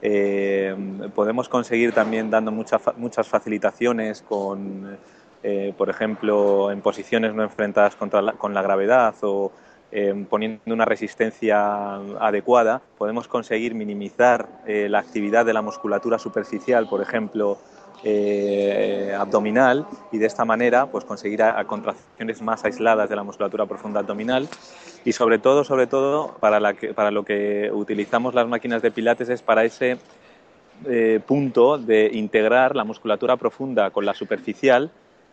eh, 0.00 0.76
podemos 1.12 1.48
conseguir 1.48 1.92
también 1.92 2.30
dando 2.30 2.52
muchas 2.52 3.28
facilitaciones 3.28 4.22
con, 4.22 4.96
eh, 5.42 5.74
por 5.76 5.90
ejemplo, 5.90 6.70
en 6.70 6.82
posiciones 6.82 7.34
no 7.34 7.42
enfrentadas 7.42 7.96
contra 7.96 8.32
con 8.34 8.54
la 8.54 8.62
gravedad 8.62 9.14
o 9.22 9.50
poniendo 10.28 10.74
una 10.74 10.84
resistencia 10.84 11.94
adecuada, 12.20 12.82
podemos 12.98 13.28
conseguir 13.28 13.74
minimizar 13.74 14.48
la 14.66 14.98
actividad 14.98 15.46
de 15.46 15.54
la 15.54 15.62
musculatura 15.62 16.18
superficial, 16.18 16.88
por 16.88 17.00
ejemplo, 17.00 17.58
abdominal 19.18 19.86
y 20.12 20.18
de 20.18 20.26
esta 20.26 20.44
manera 20.44 20.86
pues 20.86 21.04
conseguir 21.04 21.40
contracciones 21.66 22.42
más 22.42 22.64
aisladas 22.64 23.08
de 23.08 23.16
la 23.16 23.22
musculatura 23.22 23.64
profunda 23.66 24.00
abdominal 24.00 24.48
y 25.04 25.12
sobre 25.12 25.38
todo 25.38 25.64
sobre 25.64 25.86
todo 25.86 26.36
para, 26.40 26.60
para 26.94 27.10
lo 27.10 27.24
que 27.24 27.70
utilizamos 27.72 28.34
las 28.34 28.46
máquinas 28.46 28.82
de 28.82 28.90
pilates 28.90 29.28
es 29.28 29.40
para 29.40 29.64
ese 29.64 29.98
eh, 30.84 31.20
punto 31.26 31.78
de 31.78 32.10
integrar 32.12 32.76
la 32.76 32.84
musculatura 32.84 33.36
profunda 33.36 33.90
con 33.90 34.04
la 34.04 34.12
superficial, 34.12 34.90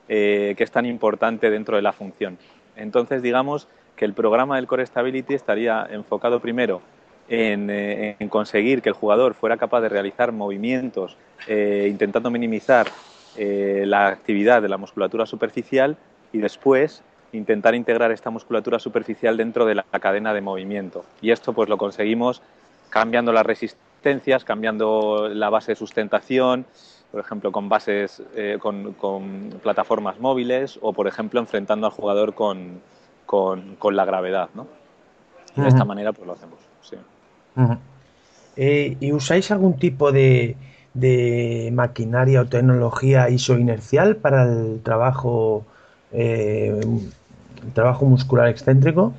eh, 0.07 0.53
que 0.57 0.63
es 0.63 0.71
tan 0.71 0.85
importante 0.85 1.49
dentro 1.49 1.75
de 1.75 1.81
la 1.81 1.91
función. 1.91 2.37
Entonces, 2.77 3.21
digamos 3.21 3.67
que 3.95 4.05
el 4.05 4.13
programa 4.13 4.55
del 4.55 4.67
Core 4.67 4.85
Stability 4.85 5.33
estaría 5.33 5.87
enfocado 5.89 6.39
primero 6.39 6.81
en, 7.29 7.69
eh, 7.69 8.17
conseguir 8.29 8.81
que 8.81 8.89
el 8.89 8.95
jugador 8.95 9.33
fuera 9.33 9.57
capaz 9.57 9.81
de 9.81 9.89
realizar 9.89 10.31
movimientos 10.31 11.17
intentando 11.47 12.31
minimizar 12.31 12.87
la 13.35 14.07
actividad 14.07 14.61
de 14.61 14.69
la 14.69 14.77
musculatura 14.77 15.25
superficial 15.25 15.97
y 16.31 16.37
después 16.37 17.03
intentar 17.33 17.75
integrar 17.75 18.13
esta 18.13 18.29
musculatura 18.29 18.79
superficial 18.79 19.35
dentro 19.35 19.65
de 19.65 19.75
la 19.75 19.83
cadena 19.83 20.33
de 20.33 20.39
movimiento. 20.39 21.03
Y 21.21 21.31
esto 21.31 21.51
pues 21.51 21.67
lo 21.67 21.77
conseguimos 21.77 22.41
cambiando 22.89 23.33
la 23.33 23.43
resistencia 23.43 23.93
cambiando 24.45 25.29
la 25.29 25.49
base 25.49 25.71
de 25.71 25.75
sustentación, 25.75 26.65
por 27.11 27.21
ejemplo, 27.21 27.51
con 27.51 27.69
bases, 27.69 28.21
eh, 28.35 28.57
con, 28.59 29.59
plataformas 29.61 30.19
móviles 30.19 30.77
o, 30.81 30.93
por 30.93 31.07
ejemplo, 31.07 31.39
enfrentando 31.39 31.87
al 31.87 31.93
jugador 31.93 32.33
con, 32.33 32.81
con, 33.25 33.77
la 33.95 34.05
gravedad, 34.05 34.49
¿no? 34.53 34.67
De 35.55 35.67
esta 35.67 35.85
manera, 35.85 36.13
pues 36.13 36.27
lo 36.27 36.33
hacemos, 36.33 36.59
sí. 36.81 36.97
Eh, 38.55 38.97
¿Y 38.99 39.11
usáis 39.11 39.51
algún 39.51 39.77
tipo 39.77 40.11
de, 40.11 40.55
de, 40.93 41.69
maquinaria 41.73 42.41
o 42.41 42.45
tecnología 42.45 43.29
isoinercial 43.29 44.17
para 44.17 44.43
el 44.43 44.81
trabajo, 44.83 45.65
eh, 46.11 46.79
el 46.81 47.73
trabajo 47.73 48.05
muscular 48.05 48.47
excéntrico? 48.47 49.13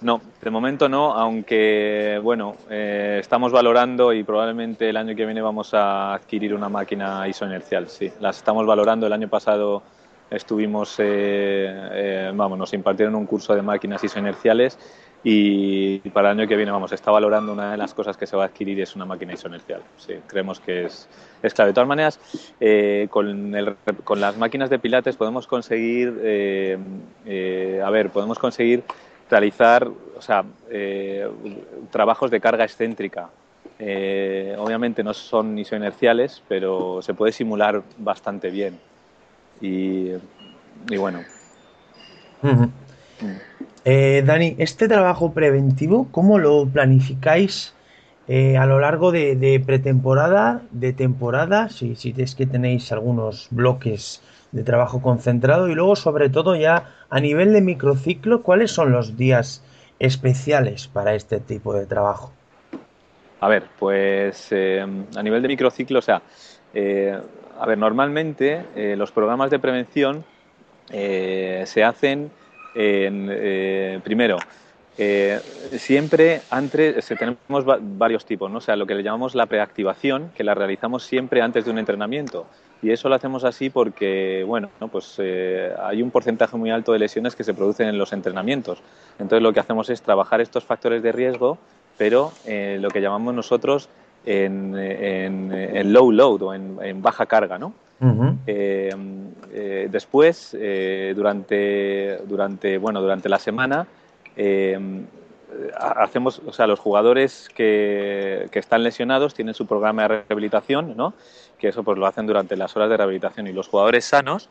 No, 0.00 0.20
de 0.42 0.50
momento 0.50 0.88
no, 0.88 1.14
aunque 1.14 2.20
bueno, 2.22 2.56
eh, 2.68 3.18
estamos 3.20 3.52
valorando 3.52 4.12
y 4.12 4.22
probablemente 4.22 4.90
el 4.90 4.98
año 4.98 5.16
que 5.16 5.24
viene 5.24 5.40
vamos 5.40 5.72
a 5.72 6.12
adquirir 6.12 6.52
una 6.52 6.68
máquina 6.68 7.26
isoinercial, 7.26 7.88
sí. 7.88 8.12
Las 8.20 8.36
estamos 8.36 8.66
valorando. 8.66 9.06
El 9.06 9.14
año 9.14 9.28
pasado 9.28 9.82
estuvimos, 10.34 10.96
eh, 10.98 11.04
eh, 11.92 12.32
vamos, 12.34 12.58
nos 12.58 12.72
impartieron 12.72 13.14
un 13.14 13.26
curso 13.26 13.54
de 13.54 13.62
máquinas 13.62 14.02
isoinerciales 14.04 14.78
y 15.22 16.00
para 16.10 16.32
el 16.32 16.40
año 16.40 16.48
que 16.48 16.56
viene, 16.56 16.70
vamos, 16.70 16.92
está 16.92 17.10
valorando 17.10 17.52
una 17.52 17.70
de 17.70 17.76
las 17.78 17.94
cosas 17.94 18.16
que 18.16 18.26
se 18.26 18.36
va 18.36 18.42
a 18.42 18.46
adquirir 18.46 18.80
es 18.80 18.94
una 18.94 19.06
máquina 19.06 19.32
isoinercial. 19.32 19.82
Sí, 19.96 20.14
creemos 20.26 20.60
que 20.60 20.84
es, 20.84 21.08
es 21.42 21.54
clave. 21.54 21.70
De 21.70 21.74
todas 21.74 21.88
maneras, 21.88 22.20
con, 23.08 23.56
con, 24.04 24.20
las 24.20 24.36
máquinas 24.36 24.68
de 24.68 24.78
pilates 24.78 25.16
podemos 25.16 25.46
conseguir, 25.46 26.08
a 26.08 27.90
ver, 27.90 28.10
podemos 28.10 28.38
conseguir 28.38 28.84
realizar 29.30 29.88
o 30.16 30.20
sea, 30.20 30.44
eh, 30.70 31.28
trabajos 31.90 32.30
de 32.30 32.40
carga 32.40 32.64
excéntrica. 32.64 33.30
Eh, 33.78 34.54
obviamente 34.58 35.02
no 35.02 35.12
son 35.14 35.58
isoinerciales, 35.58 36.42
pero 36.48 37.02
se 37.02 37.14
puede 37.14 37.32
simular 37.32 37.82
bastante 37.98 38.50
bien. 38.50 38.78
Y, 39.60 40.12
bueno. 40.96 41.20
Eh, 43.84 44.22
Dani, 44.24 44.56
este 44.58 44.88
trabajo 44.88 45.32
preventivo, 45.32 46.08
¿cómo 46.10 46.38
lo 46.38 46.66
planificáis 46.66 47.74
a 48.28 48.66
lo 48.66 48.80
largo 48.80 49.12
de, 49.12 49.62
pretemporada, 49.64 50.62
de 50.70 50.92
temporada? 50.92 51.68
Si, 51.68 51.94
si 51.96 52.14
es 52.16 52.34
que 52.34 52.46
tenéis 52.46 52.92
algunos 52.92 53.48
bloques 53.50 54.22
de 54.54 54.62
trabajo 54.62 55.02
concentrado 55.02 55.68
y 55.68 55.74
luego 55.74 55.96
sobre 55.96 56.30
todo 56.30 56.54
ya 56.54 56.94
a 57.10 57.20
nivel 57.20 57.52
de 57.52 57.60
microciclo, 57.60 58.42
¿cuáles 58.42 58.70
son 58.70 58.92
los 58.92 59.16
días 59.16 59.64
especiales 59.98 60.86
para 60.86 61.14
este 61.14 61.40
tipo 61.40 61.74
de 61.74 61.86
trabajo? 61.86 62.32
A 63.40 63.48
ver, 63.48 63.64
pues 63.78 64.48
eh, 64.52 64.80
a 64.80 65.22
nivel 65.22 65.42
de 65.42 65.48
microciclo, 65.48 65.98
o 65.98 66.02
sea, 66.02 66.22
eh, 66.72 67.18
a 67.58 67.66
ver, 67.66 67.78
normalmente 67.78 68.64
eh, 68.74 68.94
los 68.96 69.12
programas 69.12 69.50
de 69.50 69.58
prevención 69.58 70.24
se 70.86 71.82
hacen 71.82 72.30
en, 72.74 74.02
primero, 74.02 74.36
siempre 75.78 76.42
antes, 76.50 77.06
tenemos 77.06 77.64
varios 77.80 78.26
tipos, 78.26 78.50
¿no? 78.50 78.58
O 78.58 78.60
sea, 78.60 78.76
lo 78.76 78.86
que 78.86 78.94
le 78.94 79.02
llamamos 79.02 79.34
la 79.34 79.46
preactivación, 79.46 80.30
que 80.36 80.44
la 80.44 80.54
realizamos 80.54 81.02
siempre 81.02 81.40
antes 81.40 81.64
de 81.64 81.70
un 81.70 81.78
entrenamiento. 81.78 82.46
Y 82.84 82.90
eso 82.90 83.08
lo 83.08 83.14
hacemos 83.14 83.44
así 83.44 83.70
porque, 83.70 84.44
bueno, 84.46 84.68
pues 84.92 85.14
eh, 85.16 85.72
hay 85.82 86.02
un 86.02 86.10
porcentaje 86.10 86.54
muy 86.58 86.70
alto 86.70 86.92
de 86.92 86.98
lesiones 86.98 87.34
que 87.34 87.42
se 87.42 87.54
producen 87.54 87.88
en 87.88 87.96
los 87.96 88.12
entrenamientos. 88.12 88.82
Entonces 89.18 89.42
lo 89.42 89.54
que 89.54 89.60
hacemos 89.60 89.88
es 89.88 90.02
trabajar 90.02 90.42
estos 90.42 90.64
factores 90.64 91.02
de 91.02 91.10
riesgo, 91.10 91.56
pero 91.96 92.32
eh, 92.44 92.76
lo 92.82 92.90
que 92.90 93.00
llamamos 93.00 93.32
nosotros 93.32 93.88
en, 94.26 95.92
low 95.92 96.10
load 96.10 96.42
o 96.42 96.54
en, 96.54 97.02
baja 97.02 97.26
carga, 97.26 97.58
¿no? 97.58 97.74
Eh, 98.46 99.88
después, 99.90 100.56
durante, 101.14 102.18
durante, 102.26 102.78
bueno, 102.78 103.00
durante 103.00 103.28
la 103.28 103.38
semana, 103.38 103.86
hacemos, 105.76 106.42
o 106.44 106.52
sea, 106.52 106.66
los 106.66 106.80
jugadores 106.80 107.48
que, 107.54 108.48
que, 108.50 108.58
están 108.58 108.82
lesionados 108.82 109.34
tienen 109.34 109.54
su 109.54 109.66
programa 109.66 110.02
de 110.02 110.08
rehabilitación, 110.08 110.96
¿no? 110.96 111.14
que 111.58 111.68
eso 111.68 111.84
pues 111.84 111.96
lo 111.96 112.06
hacen 112.06 112.26
durante 112.26 112.56
las 112.56 112.76
horas 112.76 112.90
de 112.90 112.96
rehabilitación 112.96 113.46
y 113.46 113.52
los 113.52 113.68
jugadores 113.68 114.04
sanos 114.04 114.50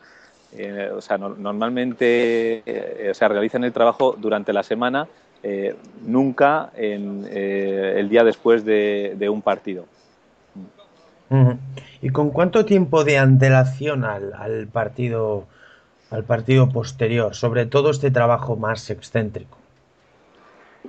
eh, 0.56 0.90
o 0.94 1.00
sea, 1.00 1.18
normalmente 1.18 2.62
eh, 2.64 3.10
se 3.12 3.28
realizan 3.28 3.64
el 3.64 3.72
trabajo 3.72 4.14
durante 4.16 4.52
la 4.52 4.62
semana, 4.62 5.08
eh, 5.46 5.76
nunca 6.06 6.70
en, 6.74 7.26
el 7.30 8.08
día 8.08 8.24
después 8.24 8.64
de, 8.64 9.28
un 9.30 9.42
partido. 9.42 9.84
¿Y 12.00 12.08
con 12.10 12.30
cuánto 12.30 12.64
tiempo 12.64 13.04
de 13.04 13.18
antelación 13.18 14.04
al, 14.04 14.68
partido 14.72 15.44
al 16.10 16.24
partido 16.24 16.70
posterior, 16.70 17.34
sobre 17.34 17.66
todo 17.66 17.90
este 17.90 18.10
trabajo 18.10 18.56
más 18.56 18.88
excéntrico? 18.88 19.58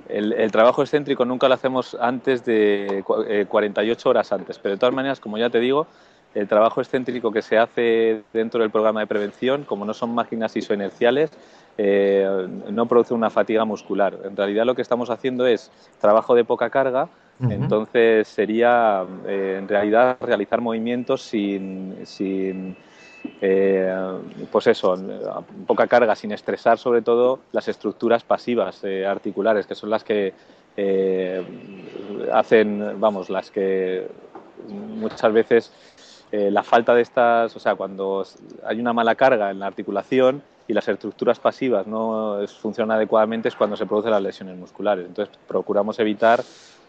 El, 0.08 0.32
el, 0.32 0.50
trabajo 0.50 0.80
excéntrico 0.82 1.26
nunca 1.26 1.48
lo 1.48 1.54
hacemos 1.54 1.94
antes 2.00 2.42
de 2.46 3.04
48 3.48 4.08
horas 4.08 4.32
antes, 4.32 4.58
pero 4.58 4.76
de 4.76 4.78
todas 4.78 4.94
maneras, 4.94 5.20
como 5.20 5.36
ya 5.36 5.50
te 5.50 5.60
digo, 5.60 5.86
el 6.34 6.48
trabajo 6.48 6.80
excéntrico 6.80 7.30
que 7.30 7.42
se 7.42 7.58
hace 7.58 8.22
dentro 8.32 8.60
del 8.60 8.70
programa 8.70 9.00
de 9.00 9.06
prevención, 9.06 9.64
como 9.64 9.84
no 9.84 9.92
son 9.92 10.14
máquinas 10.14 10.56
isoinerciales, 10.56 11.30
eh, 11.78 12.48
no 12.70 12.86
produce 12.86 13.12
una 13.12 13.30
fatiga 13.30 13.64
muscular. 13.64 14.18
En 14.24 14.36
realidad 14.36 14.64
lo 14.64 14.74
que 14.74 14.82
estamos 14.82 15.10
haciendo 15.10 15.46
es 15.46 15.70
trabajo 16.00 16.34
de 16.34 16.44
poca 16.44 16.70
carga, 16.70 17.08
entonces 17.38 18.28
sería 18.28 19.04
eh, 19.26 19.56
en 19.58 19.68
realidad 19.68 20.16
realizar 20.20 20.62
movimientos 20.62 21.20
sin, 21.20 21.94
sin 22.06 22.74
eh, 23.42 23.94
pues 24.50 24.68
eso, 24.68 24.96
poca 25.66 25.86
carga, 25.86 26.16
sin 26.16 26.32
estresar 26.32 26.78
sobre 26.78 27.02
todo 27.02 27.40
las 27.52 27.68
estructuras 27.68 28.24
pasivas 28.24 28.82
articulares, 29.06 29.66
que 29.66 29.74
son 29.74 29.90
las 29.90 30.02
que 30.02 30.32
hacen, 32.32 32.98
vamos, 32.98 33.28
las 33.28 33.50
que 33.50 34.08
muchas 34.68 35.32
veces 35.32 35.72
eh, 36.32 36.50
la 36.50 36.62
falta 36.62 36.94
de 36.94 37.02
estas, 37.02 37.54
o 37.54 37.60
sea, 37.60 37.76
cuando 37.76 38.26
hay 38.64 38.80
una 38.80 38.92
mala 38.92 39.14
carga 39.14 39.50
en 39.50 39.60
la 39.60 39.66
articulación 39.66 40.42
y 40.66 40.72
las 40.72 40.88
estructuras 40.88 41.38
pasivas 41.38 41.86
no 41.86 42.38
funcionan 42.60 42.96
adecuadamente 42.96 43.48
es 43.48 43.54
cuando 43.54 43.76
se 43.76 43.86
producen 43.86 44.10
las 44.10 44.22
lesiones 44.22 44.56
musculares. 44.56 45.06
Entonces 45.06 45.38
procuramos 45.46 45.98
evitar, 46.00 46.42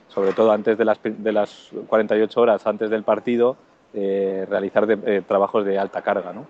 sobre 0.07 0.33
todo 0.33 0.51
antes 0.51 0.77
de 0.77 0.85
las, 0.85 0.99
de 1.03 1.31
las 1.31 1.69
48 1.87 2.41
horas 2.41 2.65
antes 2.65 2.89
del 2.89 3.03
partido, 3.03 3.55
eh, 3.93 4.47
realizar 4.49 4.87
eh, 4.89 5.21
trabajos 5.27 5.63
de 5.65 5.77
alta 5.77 6.01
carga. 6.01 6.33
¿no? 6.33 6.47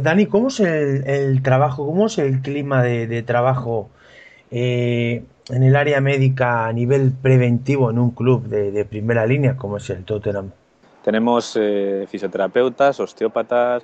Dani, 0.00 0.26
¿cómo 0.26 0.48
es 0.48 0.60
el, 0.60 1.42
trabajo, 1.42 1.84
cómo 1.84 2.06
es 2.06 2.18
el 2.18 2.40
clima 2.40 2.82
de, 2.82 3.22
trabajo 3.24 3.90
en 5.50 5.62
el 5.62 5.76
área 5.76 6.00
médica 6.00 6.66
a 6.66 6.72
nivel 6.72 7.12
preventivo 7.12 7.90
en 7.90 7.98
un 7.98 8.10
club 8.10 8.44
de, 8.48 8.84
primera 8.84 9.26
línea 9.26 9.56
como 9.56 9.78
es 9.78 9.88
el 9.90 10.04
Tottenham? 10.04 10.50
Tenemos 11.02 11.56
eh, 11.58 12.06
fisioterapeutas, 12.08 13.00
osteópatas, 13.00 13.82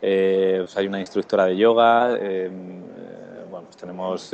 eh, 0.00 0.58
pues 0.60 0.76
hay 0.76 0.86
una 0.86 1.00
instructora 1.00 1.46
de 1.46 1.56
yoga, 1.56 2.16
eh, 2.18 2.50
bueno, 3.50 3.66
pues 3.66 3.76
tenemos 3.76 4.32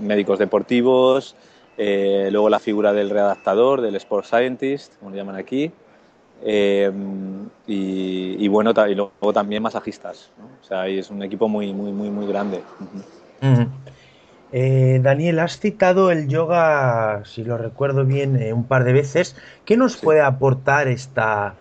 médicos 0.00 0.38
deportivos, 0.38 1.36
luego 1.76 2.48
la 2.48 2.58
figura 2.58 2.92
del 2.92 3.10
readaptador, 3.10 3.80
del 3.80 3.96
sport 3.96 4.26
scientist, 4.26 4.98
como 4.98 5.10
le 5.10 5.16
llaman 5.16 5.36
aquí. 5.36 5.70
y, 7.66 8.48
bueno, 8.48 8.72
y 8.88 8.94
luego 8.94 9.32
también 9.32 9.62
masajistas. 9.62 10.30
O 10.62 10.64
sea, 10.64 10.86
es 10.86 11.10
un 11.10 11.22
equipo 11.22 11.48
muy, 11.48 11.72
muy, 11.72 11.92
muy, 11.92 12.10
muy 12.10 12.26
grande. 12.26 12.62
Eh, 14.56 15.00
Daniel, 15.02 15.40
has 15.40 15.58
citado 15.58 16.12
el 16.12 16.28
yoga, 16.28 17.24
si 17.24 17.42
lo 17.42 17.58
recuerdo 17.58 18.04
bien, 18.04 18.40
eh, 18.40 18.52
un 18.52 18.62
par 18.62 18.84
de 18.84 18.92
veces. 18.92 19.34
¿Qué 19.64 19.76
nos 19.76 19.96
puede 19.96 20.20
aportar 20.20 20.86
esta, 20.86 21.56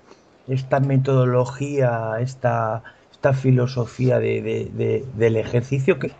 esta 0.48 0.80
metodología, 0.80 2.18
esta, 2.20 2.84
esta 3.12 3.34
filosofía 3.34 4.20
de, 4.20 5.04
del 5.16 5.38
ejercicio? 5.38 5.98
¿Qué, 5.98 6.12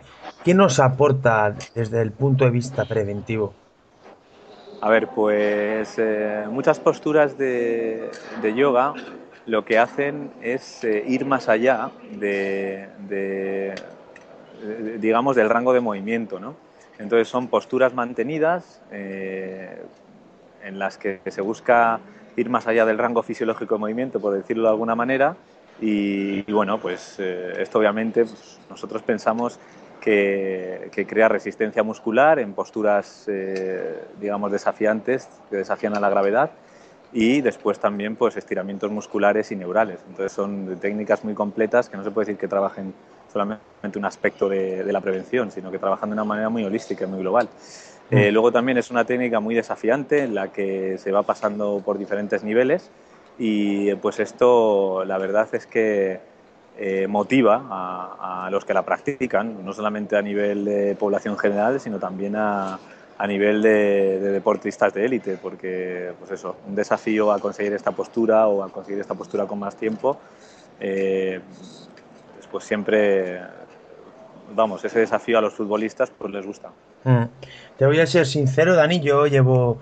¿Qué 0.44 0.52
nos 0.52 0.80
aporta 0.80 1.54
desde 1.76 2.02
el 2.02 2.10
punto 2.10 2.44
de 2.44 2.50
vista 2.50 2.84
preventivo? 2.86 3.54
A 4.80 4.90
ver, 4.90 5.06
pues 5.14 5.94
eh, 5.98 6.44
muchas 6.50 6.80
posturas 6.80 7.38
de, 7.38 8.10
yoga 8.56 8.94
lo 9.46 9.64
que 9.64 9.78
hacen 9.78 10.32
es 10.42 10.82
eh, 10.82 11.04
ir 11.06 11.24
más 11.24 11.48
allá 11.48 11.92
de, 12.18 12.88
digamos, 14.98 15.36
del 15.36 15.48
rango 15.48 15.72
de 15.72 15.80
movimiento, 15.80 16.40
¿no? 16.40 16.63
Entonces 16.98 17.28
son 17.28 17.48
posturas 17.48 17.94
mantenidas 17.94 18.80
eh, 18.90 19.82
en 20.62 20.78
las 20.78 20.96
que 20.98 21.20
se 21.26 21.40
busca 21.40 22.00
ir 22.36 22.48
más 22.48 22.66
allá 22.66 22.84
del 22.84 22.98
rango 22.98 23.22
fisiológico 23.22 23.74
de 23.74 23.80
movimiento, 23.80 24.20
por 24.20 24.34
decirlo 24.34 24.64
de 24.64 24.70
alguna 24.70 24.94
manera, 24.94 25.36
y, 25.80 26.42
bueno, 26.52 26.78
pues 26.78 27.18
esto 27.18 27.80
obviamente 27.80 28.24
pues, 28.24 28.60
nosotros 28.70 29.02
pensamos 29.02 29.58
que, 30.04 31.06
crea 31.08 31.28
resistencia 31.28 31.82
muscular 31.82 32.38
en 32.38 32.52
posturas, 32.52 33.24
eh, 33.26 34.04
digamos, 34.20 34.52
desafiantes, 34.52 35.28
que 35.50 35.56
desafían 35.56 35.96
a 35.96 36.00
la 36.00 36.10
gravedad 36.10 36.50
y 37.12 37.40
después 37.40 37.78
también 37.78 38.16
pues 38.16 38.36
estiramientos 38.36 38.90
musculares 38.90 39.50
y 39.52 39.56
neurales. 39.56 40.00
Entonces 40.08 40.32
son 40.32 40.78
técnicas 40.80 41.24
muy 41.24 41.34
completas 41.34 41.88
que 41.88 41.96
no 41.96 42.04
se 42.04 42.10
puede 42.10 42.26
decir 42.26 42.40
que 42.40 42.48
trabajen 42.48 42.92
solamente 43.34 43.98
un 43.98 44.04
aspecto 44.06 44.48
de, 44.48 44.90
la 44.90 45.02
prevención, 45.02 45.50
sino 45.50 45.70
que 45.70 45.78
trabajan 45.78 46.08
de 46.08 46.14
una 46.14 46.24
manera 46.24 46.48
muy 46.48 46.64
holística 46.64 47.06
muy 47.06 47.20
global. 47.20 47.48
Eh, 48.10 48.30
mm. 48.30 48.32
luego 48.32 48.52
también 48.52 48.78
es 48.78 48.90
una 48.90 49.04
técnica 49.04 49.40
muy 49.40 49.54
desafiante 49.54 50.22
en 50.22 50.34
la 50.34 50.48
que 50.48 50.96
se 50.98 51.12
va 51.12 51.22
pasando 51.22 51.82
por 51.84 51.98
diferentes 51.98 52.42
niveles 52.44 52.90
y 53.38 53.94
pues 53.96 54.20
esto 54.20 55.04
la 55.04 55.18
verdad 55.18 55.48
es 55.52 55.66
que 55.66 56.20
eh, 56.78 57.06
motiva 57.08 57.66
a, 57.68 58.48
los 58.50 58.64
que 58.64 58.74
la 58.74 58.82
practican, 58.82 59.64
no 59.64 59.72
solamente 59.72 60.16
a 60.16 60.22
nivel 60.22 60.64
de 60.64 60.96
población 60.96 61.36
general, 61.38 61.80
sino 61.80 61.98
también 61.98 62.36
a, 62.36 62.78
a 63.16 63.26
nivel 63.26 63.62
de, 63.62 64.18
deportistas 64.20 64.92
de 64.92 65.04
élite, 65.04 65.38
porque 65.40 66.12
pues 66.18 66.32
eso, 66.32 66.56
un 66.66 66.74
desafío 66.74 67.32
a 67.32 67.38
conseguir 67.38 67.72
esta 67.72 67.92
postura 67.92 68.48
o 68.48 68.62
a 68.62 68.68
conseguir 68.70 69.00
esta 69.00 69.14
postura 69.14 69.46
con 69.46 69.58
más 69.58 69.76
tiempo, 69.76 70.18
eh, 70.80 71.40
pues 72.54 72.66
siempre, 72.66 73.40
vamos, 74.54 74.84
ese 74.84 75.00
desafío 75.00 75.38
a 75.38 75.40
los 75.40 75.54
futbolistas 75.54 76.12
pues 76.16 76.32
les 76.32 76.46
gusta. 76.46 76.70
Mm. 77.02 77.24
Te 77.76 77.84
voy 77.84 77.98
a 77.98 78.06
ser 78.06 78.26
sincero, 78.26 78.76
Dani, 78.76 79.00
yo 79.00 79.26
llevo 79.26 79.80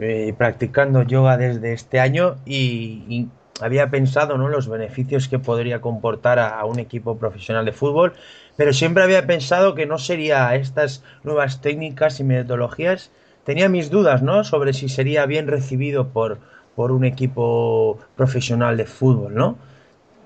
eh, 0.00 0.32
practicando 0.38 1.02
yoga 1.02 1.36
desde 1.36 1.72
este 1.72 1.98
año 1.98 2.36
y 2.46 3.26
había 3.60 3.90
pensado 3.90 4.38
¿no? 4.38 4.48
los 4.48 4.68
beneficios 4.68 5.26
que 5.26 5.40
podría 5.40 5.80
comportar 5.80 6.38
a, 6.38 6.64
un 6.66 6.78
equipo 6.78 7.18
profesional 7.18 7.64
de 7.64 7.72
fútbol, 7.72 8.12
pero 8.56 8.72
siempre 8.72 9.02
había 9.02 9.26
pensado 9.26 9.74
que 9.74 9.84
no 9.84 9.98
sería 9.98 10.54
estas 10.54 11.02
nuevas 11.24 11.62
técnicas 11.62 12.20
y 12.20 12.22
metodologías. 12.22 13.10
Tenía 13.42 13.68
mis 13.68 13.90
dudas 13.90 14.22
¿no? 14.22 14.44
sobre 14.44 14.72
si 14.72 14.88
sería 14.88 15.26
bien 15.26 15.48
recibido 15.48 16.10
por, 16.10 16.38
por 16.76 16.92
un 16.92 17.04
equipo 17.04 17.98
profesional 18.14 18.76
de 18.76 18.86
fútbol, 18.86 19.34
¿no? 19.34 19.58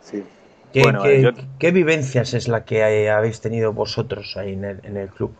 Sí. 0.03 0.22
¿Qué, 0.72 0.83
eh, 0.83 1.33
qué, 1.59 1.70
vivencias 1.70 2.35
es 2.35 2.48
la 2.48 2.64
que 2.64 3.11
habéis 3.11 3.40
tenido 3.40 3.72
vosotros 3.72 4.37
ahí 4.37 4.52
en 4.52 4.64
el, 4.64 4.81
en 4.85 4.96
el 4.96 5.09
club? 5.09 5.33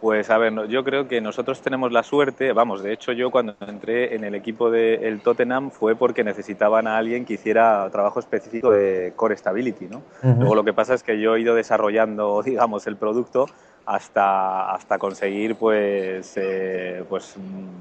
Pues 0.00 0.30
a 0.30 0.38
ver, 0.38 0.54
yo 0.68 0.82
creo 0.82 1.08
que 1.08 1.20
nosotros 1.20 1.60
tenemos 1.60 1.92
la 1.92 2.02
suerte, 2.02 2.54
vamos, 2.54 2.82
de 2.82 2.94
hecho 2.94 3.12
yo 3.12 3.30
cuando 3.30 3.54
entré 3.60 4.14
en 4.14 4.24
el 4.24 4.34
equipo 4.34 4.70
del 4.70 5.20
Tottenham 5.20 5.70
fue 5.70 5.94
porque 5.94 6.24
necesitaban 6.24 6.86
a 6.86 6.96
alguien 6.96 7.26
que 7.26 7.34
hiciera 7.34 7.86
trabajo 7.92 8.18
específico 8.18 8.70
de 8.70 9.12
core 9.14 9.36
stability, 9.36 9.88
¿no? 9.88 10.02
Luego 10.22 10.54
lo 10.54 10.64
que 10.64 10.72
pasa 10.72 10.94
es 10.94 11.02
que 11.02 11.20
yo 11.20 11.36
he 11.36 11.42
ido 11.42 11.54
desarrollando, 11.54 12.42
digamos, 12.44 12.86
el 12.86 12.96
producto 12.96 13.46
hasta, 13.90 14.72
hasta 14.72 14.98
conseguir, 14.98 15.56
pues, 15.56 16.34
eh, 16.36 17.02
pues 17.08 17.34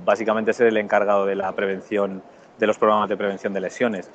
básicamente 0.03 0.53
ser 0.53 0.67
el 0.67 0.77
encargado 0.77 1.27
de 1.27 1.35
la 1.35 1.51
prevención, 1.51 2.23
de 2.57 2.65
los 2.65 2.79
programas 2.79 3.09
de 3.09 3.15
prevención 3.15 3.53
de 3.53 3.61
lesiones. 3.61 4.09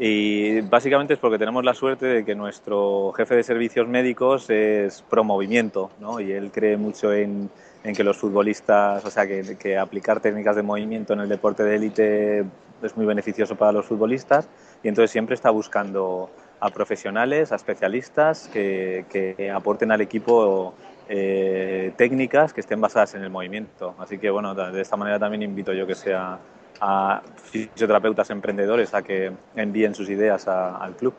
Y 0.00 0.60
básicamente 0.62 1.14
es 1.14 1.20
porque 1.20 1.38
tenemos 1.38 1.64
la 1.64 1.74
suerte 1.74 2.06
de 2.06 2.24
que 2.24 2.34
nuestro 2.34 3.12
jefe 3.12 3.36
de 3.36 3.44
servicios 3.44 3.86
médicos 3.86 4.50
es 4.50 5.02
pro 5.02 5.22
movimiento, 5.22 5.90
¿no? 6.00 6.18
Y 6.20 6.32
él 6.32 6.50
cree 6.50 6.76
mucho 6.76 7.12
en, 7.12 7.50
en 7.84 7.94
que 7.94 8.02
los 8.02 8.16
futbolistas, 8.16 9.04
o 9.04 9.10
sea, 9.10 9.26
que, 9.26 9.56
que, 9.56 9.78
aplicar 9.78 10.20
técnicas 10.20 10.56
de 10.56 10.62
movimiento 10.62 11.12
en 11.12 11.20
el 11.20 11.28
deporte 11.28 11.62
de 11.62 11.76
élite 11.76 12.44
es 12.82 12.96
muy 12.96 13.06
beneficioso 13.06 13.54
para 13.54 13.72
los 13.72 13.86
futbolistas 13.86 14.48
y 14.82 14.88
entonces 14.88 15.10
siempre 15.10 15.34
está 15.34 15.50
buscando 15.50 16.30
a 16.60 16.70
profesionales, 16.70 17.52
a 17.52 17.56
especialistas 17.56 18.48
que, 18.52 19.04
que 19.08 19.50
aporten 19.50 19.92
al 19.92 20.00
equipo 20.00 20.74
eh, 21.08 21.92
técnicas 21.96 22.52
que 22.52 22.60
estén 22.60 22.80
basadas 22.80 23.14
en 23.14 23.22
el 23.22 23.30
movimiento. 23.30 23.94
Así 23.98 24.18
que 24.18 24.30
bueno, 24.30 24.54
de 24.54 24.80
esta 24.80 24.96
manera 24.96 25.18
también 25.18 25.42
invito 25.42 25.72
yo 25.72 25.86
que 25.86 25.94
sea 25.94 26.38
a 26.80 27.22
fisioterapeutas 27.36 28.30
emprendedores 28.30 28.94
a 28.94 29.02
que 29.02 29.32
envíen 29.56 29.94
sus 29.94 30.08
ideas 30.10 30.46
al 30.48 30.94
club. 30.96 31.14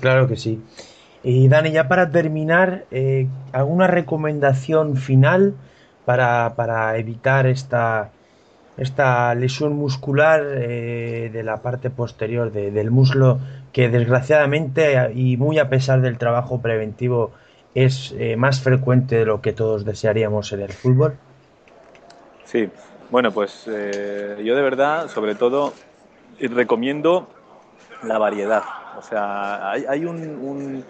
claro 0.00 0.26
que 0.26 0.36
sí. 0.36 0.62
Y 1.22 1.48
Dani, 1.48 1.70
ya 1.70 1.86
para 1.86 2.10
terminar, 2.10 2.84
eh, 2.90 3.28
¿alguna 3.52 3.86
recomendación 3.86 4.96
final 4.96 5.54
para, 6.04 6.96
evitar 6.96 7.46
esta, 7.46 8.10
esta 8.76 9.34
lesión 9.34 9.74
muscular 9.74 10.42
eh, 10.44 11.30
de 11.32 11.42
la 11.44 11.62
parte 11.62 11.90
posterior 11.90 12.50
del 12.50 12.90
muslo 12.90 13.38
que 13.72 13.88
desgraciadamente 13.88 15.12
y 15.14 15.36
muy 15.36 15.58
a 15.58 15.68
pesar 15.68 16.00
del 16.00 16.18
trabajo 16.18 16.60
preventivo 16.60 17.32
es 17.74 18.14
eh, 18.18 18.36
más 18.36 18.60
frecuente 18.60 19.16
de 19.16 19.24
lo 19.24 19.40
que 19.40 19.52
todos 19.52 19.84
desearíamos 19.84 20.52
en 20.52 20.60
el 20.60 20.72
fútbol? 20.72 21.16
Sí, 22.44 22.68
bueno, 23.10 23.32
pues 23.32 23.64
eh, 23.66 24.42
yo 24.44 24.54
de 24.54 24.62
verdad, 24.62 25.08
sobre 25.08 25.34
todo, 25.34 25.72
recomiendo 26.38 27.28
la 28.02 28.18
variedad. 28.18 28.62
O 28.98 29.02
sea, 29.02 29.70
hay, 29.70 30.04
un, 30.04 30.84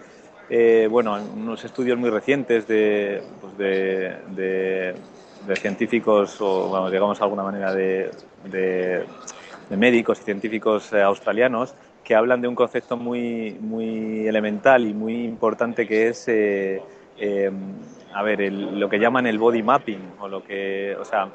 eh, 0.51 0.89
bueno, 0.91 1.19
unos 1.35 1.65
estudios 1.65 1.99
muy 1.99 2.11
recientes 2.11 2.67
de, 2.67 3.23
pues 3.41 3.57
de, 3.57 4.95
científicos 5.57 6.41
o, 6.41 6.71
vamos, 6.71 6.91
digamos, 6.91 7.19
de 7.19 7.25
alguna 7.25 7.43
manera 7.43 7.73
de, 7.75 8.11
médicos 9.71 10.21
y 10.21 10.25
científicos 10.25 10.93
australianos 10.93 11.75
que 12.05 12.15
hablan 12.15 12.41
de 12.41 12.49
un 12.49 12.55
concepto 12.55 12.97
muy, 12.97 13.57
muy 13.61 14.27
elemental 14.27 14.87
y 14.87 14.95
muy 14.95 15.25
importante 15.25 15.87
que 15.87 16.09
es, 16.09 16.29
a 18.15 18.23
ver, 18.23 18.53
lo 18.53 18.89
que 18.89 18.99
llaman 18.99 19.27
el 19.27 19.39
body 19.39 19.63
mapping 19.63 20.15
o 20.21 20.29
lo 20.29 20.43
que, 20.43 20.97
o 20.99 21.05
sea, 21.05 21.31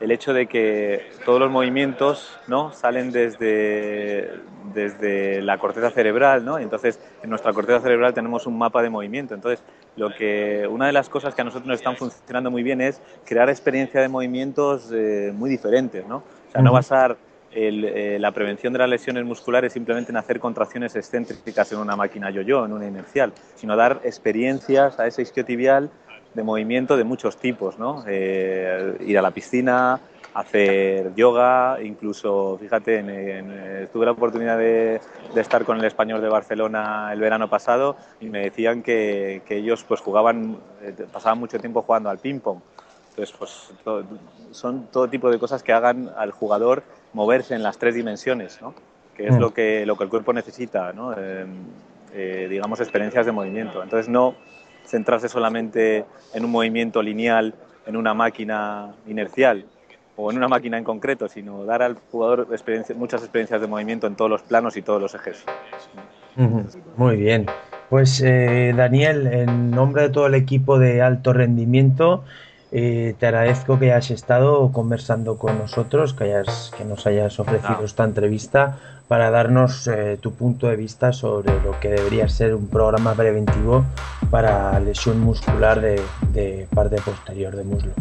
el 0.00 0.10
hecho 0.10 0.34
de 0.34 0.46
que 0.46 1.10
todos 1.24 1.40
los 1.40 1.50
movimientos 1.50 2.38
¿no? 2.48 2.72
salen 2.72 3.12
desde, 3.12 4.30
desde 4.74 5.40
la 5.40 5.58
corteza 5.58 5.90
cerebral, 5.90 6.44
¿no? 6.44 6.58
entonces 6.58 7.00
en 7.22 7.30
nuestra 7.30 7.52
corteza 7.52 7.80
cerebral 7.80 8.12
tenemos 8.12 8.46
un 8.46 8.58
mapa 8.58 8.82
de 8.82 8.90
movimiento. 8.90 9.34
Entonces, 9.34 9.64
lo 9.96 10.14
que, 10.14 10.66
una 10.70 10.86
de 10.86 10.92
las 10.92 11.08
cosas 11.08 11.34
que 11.34 11.40
a 11.40 11.44
nosotros 11.44 11.66
nos 11.66 11.76
están 11.76 11.96
funcionando 11.96 12.50
muy 12.50 12.62
bien 12.62 12.80
es 12.80 13.00
crear 13.24 13.48
experiencia 13.48 14.00
de 14.00 14.08
movimientos 14.08 14.90
eh, 14.92 15.32
muy 15.34 15.48
diferentes. 15.48 16.06
¿no? 16.06 16.16
O 16.16 16.50
sea, 16.52 16.60
no 16.60 16.72
basar 16.72 17.16
eh, 17.58 18.18
la 18.20 18.32
prevención 18.32 18.74
de 18.74 18.80
las 18.80 18.88
lesiones 18.90 19.24
musculares 19.24 19.72
simplemente 19.72 20.12
en 20.12 20.18
hacer 20.18 20.38
contracciones 20.38 20.94
excéntricas 20.94 21.72
en 21.72 21.78
una 21.78 21.96
máquina 21.96 22.28
yo-yo, 22.30 22.66
en 22.66 22.72
una 22.72 22.86
inercial, 22.86 23.32
sino 23.54 23.76
dar 23.76 24.02
experiencias 24.04 25.00
a 25.00 25.06
ese 25.06 25.22
isquiotibial 25.22 25.90
de 26.34 26.42
movimiento 26.42 26.98
de 26.98 27.04
muchos 27.04 27.38
tipos, 27.38 27.78
¿no? 27.78 28.04
Eh, 28.06 28.98
ir 29.06 29.18
a 29.18 29.22
la 29.22 29.30
piscina, 29.30 29.98
hacer 30.34 31.14
yoga, 31.14 31.78
incluso, 31.82 32.58
fíjate, 32.60 32.98
en, 32.98 33.88
tuve 33.90 34.04
la 34.04 34.12
oportunidad 34.12 34.58
de, 34.58 35.00
estar 35.34 35.64
con 35.64 35.78
el 35.78 35.84
español 35.86 36.20
de 36.20 36.28
Barcelona 36.28 37.08
el 37.10 37.20
verano 37.20 37.48
pasado 37.48 37.96
y 38.20 38.26
me 38.26 38.40
decían 38.40 38.82
que, 38.82 39.42
ellos 39.48 39.82
pues 39.88 40.02
jugaban, 40.02 40.58
eh, 40.82 40.92
pasaban 41.10 41.38
mucho 41.38 41.58
tiempo 41.58 41.80
jugando 41.80 42.10
al 42.10 42.18
ping-pong. 42.18 42.60
Entonces, 43.16 43.34
pues 43.38 43.72
son 44.50 44.88
todo 44.92 45.08
tipo 45.08 45.30
de 45.30 45.38
cosas 45.38 45.62
que 45.62 45.72
hagan 45.72 46.10
al 46.18 46.32
jugador 46.32 46.82
moverse 47.14 47.54
en 47.54 47.62
las 47.62 47.78
tres 47.78 47.94
dimensiones, 47.94 48.60
¿no? 48.60 48.74
que 49.16 49.26
es 49.26 49.34
mm. 49.34 49.40
lo 49.40 49.54
que, 49.54 49.86
lo 49.86 49.96
que 49.96 50.04
el 50.04 50.10
cuerpo 50.10 50.32
necesita, 50.34 50.92
¿no? 50.92 51.14
Eh, 51.16 52.46
digamos, 52.48 52.80
experiencias 52.80 53.26
de 53.26 53.32
movimiento. 53.32 53.82
Entonces, 53.82 54.08
no 54.08 54.34
centrarse 54.84 55.28
solamente 55.28 56.04
en 56.34 56.44
un 56.44 56.50
movimiento 56.50 57.02
lineal 57.02 57.54
en 57.86 57.96
una 57.96 58.14
máquina 58.14 58.94
inercial, 59.06 59.64
o 60.16 60.30
en 60.30 60.38
una 60.38 60.48
máquina 60.48 60.78
en 60.78 60.84
concreto, 60.84 61.28
sino 61.28 61.64
dar 61.64 61.82
al 61.82 61.96
jugador 62.10 62.48
muchas 62.96 63.22
experiencias 63.22 63.60
de 63.60 63.66
movimiento 63.66 64.06
en 64.06 64.16
todos 64.16 64.30
los 64.30 64.42
planos 64.42 64.76
y 64.76 64.82
todos 64.82 65.00
los 65.00 65.14
ejes. 65.14 65.44
Muy 66.96 67.16
bien. 67.16 67.46
Pues 67.90 68.20
eh, 68.22 68.72
Daniel, 68.74 69.26
en 69.26 69.70
nombre 69.70 70.02
de 70.02 70.08
todo 70.08 70.26
el 70.26 70.34
equipo 70.34 70.78
de 70.78 71.02
alto 71.02 71.32
rendimiento, 71.32 72.24
eh, 72.72 73.14
te 73.18 73.26
agradezco 73.26 73.78
que 73.78 73.92
hayas 73.92 74.10
estado 74.10 74.72
conversando 74.72 75.38
con 75.38 75.58
nosotros, 75.58 76.14
que, 76.14 76.24
hayas, 76.24 76.72
que 76.76 76.84
nos 76.84 77.06
hayas 77.06 77.38
ofrecido 77.38 77.84
esta 77.84 78.04
entrevista 78.04 78.78
para 79.08 79.30
darnos 79.30 79.86
eh, 79.86 80.18
tu 80.20 80.34
punto 80.34 80.66
de 80.66 80.76
vista 80.76 81.12
sobre 81.12 81.60
lo 81.62 81.78
que 81.78 81.90
debería 81.90 82.28
ser 82.28 82.54
un 82.54 82.68
programa 82.68 83.14
preventivo 83.14 83.84
para 84.30 84.78
lesión 84.80 85.20
muscular 85.20 85.80
de, 85.80 86.00
de 86.32 86.66
parte 86.74 86.96
posterior 86.96 87.54
de 87.54 87.64
muslo. 87.64 87.92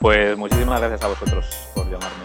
Pues 0.00 0.36
muchísimas 0.36 0.80
gracias 0.80 1.02
a 1.04 1.08
vosotros 1.08 1.46
por 1.74 1.84
llamarme. 1.84 2.24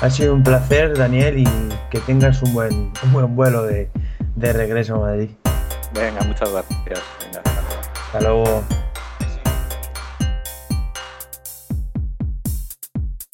Ha 0.00 0.10
sido 0.10 0.34
un 0.34 0.42
placer, 0.42 0.96
Daniel, 0.96 1.38
y 1.38 1.48
que 1.90 1.98
tengas 2.00 2.42
un 2.42 2.54
buen, 2.54 2.92
un 3.02 3.12
buen 3.12 3.36
vuelo 3.36 3.64
de, 3.64 3.90
de 4.36 4.52
regreso 4.52 4.96
a 4.96 4.98
Madrid. 5.00 5.30
Venga, 5.92 6.22
muchas 6.24 6.50
gracias. 6.52 7.00
Hasta 8.06 8.20
luego. 8.20 8.62